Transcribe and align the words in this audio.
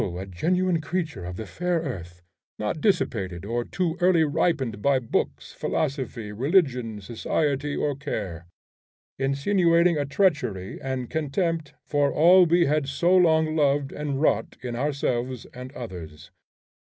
a 0.17 0.25
genuine 0.25 0.81
creature 0.81 1.23
of 1.25 1.35
the 1.35 1.45
fair 1.45 1.77
earth, 1.81 2.23
not 2.57 2.81
dissipated 2.81 3.45
or 3.45 3.63
too 3.63 3.97
early 4.01 4.23
ripened 4.23 4.81
by 4.81 4.97
books, 4.97 5.53
philosophy, 5.53 6.31
religion, 6.31 6.99
society, 6.99 7.75
or 7.75 7.95
care!' 7.95 8.47
insinuating 9.19 9.99
a 9.99 10.03
treachery 10.07 10.81
and 10.81 11.11
contempt 11.11 11.75
for 11.85 12.11
all 12.11 12.47
we 12.47 12.65
had 12.65 12.87
so 12.89 13.15
long 13.15 13.55
loved 13.55 13.91
and 13.91 14.19
wrought 14.19 14.57
in 14.63 14.75
ourselves 14.75 15.45
and 15.53 15.71
others. 15.73 16.31